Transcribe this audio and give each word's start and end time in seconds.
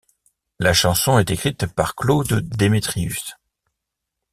La 0.57 0.73
chanson 0.73 1.19
est 1.19 1.29
écrite 1.29 1.67
par 1.67 1.93
Claude 1.93 2.41
Demetrius. 2.57 3.35